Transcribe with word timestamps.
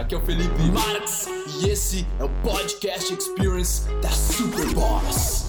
aqui 0.00 0.14
é 0.14 0.18
o 0.18 0.24
Felipe 0.24 0.62
Marx 0.72 1.26
e 1.60 1.68
esse 1.68 2.06
é 2.18 2.24
o 2.24 2.42
Podcast 2.42 3.12
Experience 3.12 3.82
da 4.00 4.08
Superboss. 4.10 5.44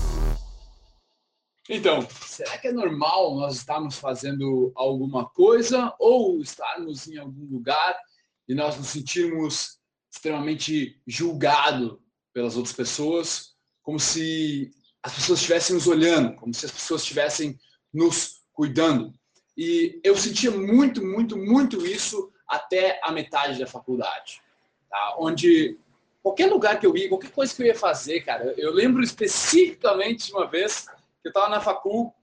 Então, 1.69 2.05
será 2.25 2.57
que 2.57 2.67
é 2.67 2.73
normal 2.73 3.35
nós 3.35 3.55
estarmos 3.55 3.97
fazendo 3.97 4.73
alguma 4.75 5.25
coisa 5.29 5.95
ou 5.97 6.41
estarmos 6.41 7.07
em 7.07 7.17
algum 7.17 7.45
lugar 7.45 7.97
e 8.45 8.53
nós 8.53 8.75
nos 8.75 8.87
sentirmos 8.87 9.79
extremamente 10.11 11.01
julgados 11.07 11.97
pelas 12.33 12.57
outras 12.57 12.75
pessoas, 12.75 13.53
como 13.81 14.01
se 14.01 14.69
as 15.01 15.13
pessoas 15.13 15.39
estivessem 15.39 15.75
nos 15.77 15.87
olhando, 15.87 16.35
como 16.35 16.53
se 16.53 16.65
as 16.65 16.73
pessoas 16.73 17.03
estivessem 17.03 17.57
nos 17.93 18.41
cuidando? 18.51 19.13
E 19.55 20.01
eu 20.03 20.17
sentia 20.17 20.51
muito, 20.51 21.01
muito, 21.05 21.37
muito 21.37 21.85
isso 21.85 22.29
até 22.51 22.99
a 23.01 23.11
metade 23.11 23.57
da 23.57 23.65
faculdade, 23.65 24.41
tá? 24.89 25.15
onde 25.17 25.79
qualquer 26.21 26.47
lugar 26.47 26.77
que 26.77 26.85
eu 26.85 26.95
ia, 26.97 27.07
qualquer 27.07 27.31
coisa 27.31 27.55
que 27.55 27.61
eu 27.61 27.67
ia 27.67 27.75
fazer, 27.75 28.19
cara, 28.25 28.53
eu 28.57 28.73
lembro 28.73 29.01
especificamente 29.01 30.27
de 30.27 30.33
uma 30.33 30.45
vez 30.45 30.87
que 31.21 31.29
eu 31.29 31.33
tava 31.33 31.47
na 31.47 31.61
facul 31.61 32.13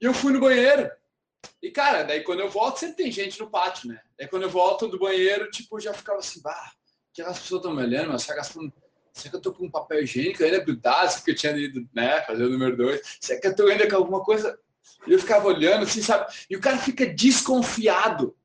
e 0.00 0.04
eu 0.04 0.12
fui 0.12 0.32
no 0.32 0.40
banheiro. 0.40 0.90
E, 1.62 1.70
cara, 1.70 2.02
daí 2.02 2.24
quando 2.24 2.40
eu 2.40 2.50
volto, 2.50 2.80
sempre 2.80 3.04
tem 3.04 3.12
gente 3.12 3.38
no 3.38 3.48
pátio, 3.48 3.88
né? 3.88 4.00
Daí 4.18 4.26
quando 4.26 4.42
eu 4.42 4.50
volto 4.50 4.88
do 4.88 4.98
banheiro, 4.98 5.48
tipo, 5.50 5.78
já 5.78 5.94
ficava 5.94 6.18
assim, 6.18 6.42
bah, 6.42 6.72
que 7.12 7.22
as 7.22 7.38
pessoas 7.38 7.60
estão 7.60 7.74
me 7.74 7.82
olhando, 7.82 8.10
mas 8.10 8.22
será 8.22 8.40
que, 8.40 8.46
será 8.46 9.30
que 9.30 9.36
eu 9.36 9.40
tô 9.40 9.52
com 9.52 9.66
um 9.66 9.70
papel 9.70 10.02
higiênico 10.02 10.42
ainda 10.42 10.64
grudado? 10.64 11.14
Porque 11.14 11.30
eu 11.30 11.36
tinha 11.36 11.56
ido, 11.56 11.88
né, 11.94 12.22
fazer 12.22 12.44
o 12.44 12.50
número 12.50 12.76
dois. 12.76 13.00
Será 13.20 13.40
que 13.40 13.46
eu 13.46 13.54
tô 13.54 13.68
ainda 13.68 13.88
com 13.88 13.96
alguma 13.96 14.24
coisa? 14.24 14.58
E 15.06 15.12
eu 15.12 15.18
ficava 15.18 15.46
olhando, 15.46 15.84
assim, 15.84 16.02
sabe? 16.02 16.32
E 16.50 16.56
o 16.56 16.60
cara 16.60 16.78
fica 16.78 17.06
desconfiado. 17.06 18.36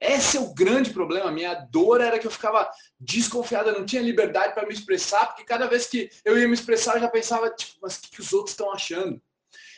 Esse 0.00 0.36
é 0.36 0.40
o 0.40 0.54
grande 0.54 0.90
problema. 0.90 1.30
Minha 1.30 1.54
dor 1.54 2.00
era 2.00 2.18
que 2.18 2.26
eu 2.26 2.30
ficava 2.30 2.70
desconfiado, 3.00 3.70
eu 3.70 3.78
não 3.78 3.86
tinha 3.86 4.02
liberdade 4.02 4.54
para 4.54 4.66
me 4.66 4.72
expressar, 4.72 5.26
porque 5.26 5.44
cada 5.44 5.66
vez 5.66 5.86
que 5.86 6.08
eu 6.24 6.38
ia 6.38 6.46
me 6.46 6.54
expressar, 6.54 6.94
eu 6.94 7.00
já 7.00 7.08
pensava, 7.08 7.50
tipo, 7.50 7.78
mas 7.82 7.96
o 7.96 8.02
que, 8.02 8.10
que 8.10 8.20
os 8.20 8.32
outros 8.32 8.52
estão 8.52 8.72
achando? 8.72 9.20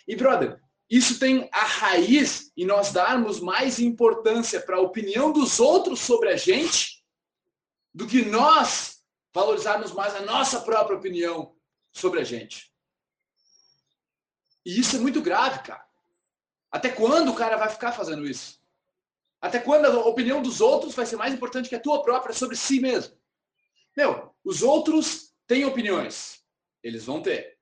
E, 0.06 0.14
brother, 0.14 0.61
isso 0.91 1.19
tem 1.19 1.48
a 1.53 1.64
raiz 1.64 2.53
em 2.56 2.67
nós 2.67 2.92
darmos 2.92 3.41
mais 3.41 3.78
importância 3.78 4.61
para 4.61 4.77
a 4.77 4.81
opinião 4.81 5.33
dos 5.33 5.59
outros 5.59 6.00
sobre 6.00 6.28
a 6.28 6.37
gente 6.37 7.03
do 7.94 8.06
que 8.06 8.25
nós 8.25 9.03
valorizarmos 9.33 9.92
mais 9.92 10.14
a 10.14 10.22
nossa 10.22 10.61
própria 10.61 10.97
opinião 10.97 11.55
sobre 11.92 12.20
a 12.20 12.25
gente. 12.25 12.70
E 14.66 14.78
isso 14.78 14.97
é 14.97 14.98
muito 14.98 15.22
grave, 15.22 15.62
cara. 15.62 15.84
Até 16.70 16.91
quando 16.91 17.31
o 17.31 17.34
cara 17.34 17.56
vai 17.56 17.69
ficar 17.69 17.92
fazendo 17.92 18.27
isso? 18.27 18.59
Até 19.41 19.58
quando 19.58 19.86
a 19.86 20.06
opinião 20.06 20.42
dos 20.42 20.60
outros 20.60 20.94
vai 20.94 21.06
ser 21.06 21.16
mais 21.16 21.33
importante 21.33 21.69
que 21.69 21.74
a 21.74 21.80
tua 21.80 22.02
própria 22.02 22.34
sobre 22.34 22.56
si 22.56 22.78
mesmo? 22.78 23.19
Meu, 23.97 24.34
os 24.44 24.62
outros 24.62 25.34
têm 25.47 25.64
opiniões. 25.64 26.44
Eles 26.82 27.05
vão 27.05 27.22
ter. 27.22 27.58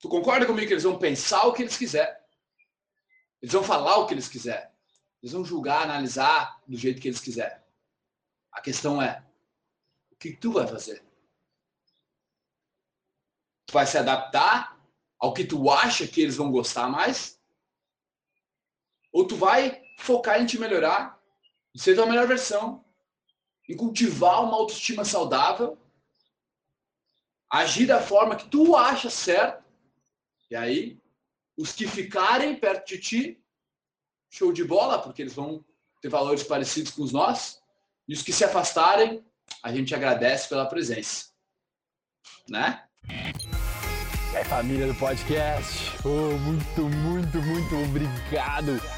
Tu 0.00 0.08
concorda 0.08 0.46
comigo 0.46 0.66
que 0.66 0.72
eles 0.72 0.84
vão 0.84 0.98
pensar 0.98 1.44
o 1.46 1.52
que 1.52 1.62
eles 1.62 1.76
quiserem? 1.76 2.16
Eles 3.42 3.52
vão 3.52 3.62
falar 3.62 3.98
o 3.98 4.06
que 4.06 4.14
eles 4.14 4.28
quiserem. 4.28 4.68
Eles 5.22 5.32
vão 5.32 5.44
julgar, 5.44 5.82
analisar 5.82 6.60
do 6.66 6.76
jeito 6.76 7.00
que 7.00 7.08
eles 7.08 7.20
quiserem. 7.20 7.58
A 8.52 8.60
questão 8.60 9.00
é, 9.02 9.24
o 10.10 10.16
que 10.16 10.34
tu 10.36 10.52
vai 10.52 10.66
fazer? 10.66 11.04
Tu 13.66 13.72
vai 13.72 13.86
se 13.86 13.98
adaptar 13.98 14.80
ao 15.18 15.34
que 15.34 15.44
tu 15.44 15.70
acha 15.70 16.06
que 16.06 16.22
eles 16.22 16.36
vão 16.36 16.50
gostar 16.50 16.88
mais? 16.88 17.38
Ou 19.12 19.26
tu 19.26 19.36
vai 19.36 19.87
focar 19.98 20.40
em 20.40 20.46
te 20.46 20.58
melhorar, 20.58 21.20
em 21.74 21.78
ser 21.78 22.00
a 22.00 22.06
melhor 22.06 22.26
versão, 22.26 22.84
em 23.68 23.76
cultivar 23.76 24.44
uma 24.44 24.56
autoestima 24.56 25.04
saudável, 25.04 25.76
agir 27.50 27.86
da 27.86 28.00
forma 28.00 28.36
que 28.36 28.48
tu 28.48 28.76
acha 28.76 29.10
certo, 29.10 29.64
e 30.50 30.56
aí 30.56 30.98
os 31.56 31.72
que 31.72 31.86
ficarem 31.86 32.56
perto 32.56 32.86
de 32.86 32.98
ti, 32.98 33.44
show 34.30 34.52
de 34.52 34.64
bola, 34.64 35.02
porque 35.02 35.20
eles 35.20 35.34
vão 35.34 35.64
ter 36.00 36.08
valores 36.08 36.44
parecidos 36.44 36.92
com 36.92 37.02
os 37.02 37.12
nossos, 37.12 37.60
e 38.06 38.14
os 38.14 38.22
que 38.22 38.32
se 38.32 38.44
afastarem, 38.44 39.24
a 39.62 39.72
gente 39.72 39.94
agradece 39.94 40.48
pela 40.48 40.66
presença. 40.66 41.26
Né? 42.48 42.86
E 44.32 44.36
aí, 44.36 44.44
família 44.44 44.86
do 44.86 44.94
podcast, 44.94 45.92
oh, 46.04 46.38
muito, 46.38 46.82
muito, 46.82 47.38
muito 47.42 47.74
obrigado 47.76 48.97